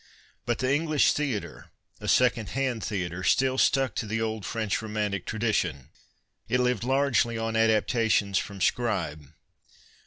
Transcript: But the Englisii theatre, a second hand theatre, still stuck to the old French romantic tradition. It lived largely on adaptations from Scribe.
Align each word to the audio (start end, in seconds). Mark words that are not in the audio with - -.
But 0.47 0.57
the 0.57 0.65
Englisii 0.73 1.11
theatre, 1.13 1.69
a 1.99 2.07
second 2.07 2.49
hand 2.57 2.83
theatre, 2.83 3.23
still 3.23 3.59
stuck 3.59 3.93
to 3.97 4.07
the 4.07 4.19
old 4.19 4.47
French 4.47 4.81
romantic 4.81 5.27
tradition. 5.27 5.89
It 6.49 6.59
lived 6.59 6.83
largely 6.83 7.37
on 7.37 7.55
adaptations 7.55 8.39
from 8.39 8.61
Scribe. 8.61 9.27